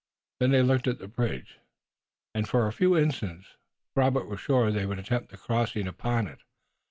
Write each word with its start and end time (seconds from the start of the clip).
Then 0.39 0.49
they 0.49 0.63
looked 0.63 0.87
at 0.87 0.97
the 0.97 1.07
bridge, 1.07 1.59
and, 2.33 2.49
for 2.49 2.65
a 2.65 2.73
few 2.73 2.97
instants, 2.97 3.49
Robert 3.95 4.25
was 4.27 4.39
sure 4.39 4.71
they 4.71 4.87
would 4.87 4.97
attempt 4.97 5.29
the 5.29 5.37
crossing 5.37 5.85
upon 5.87 6.25
it. 6.25 6.39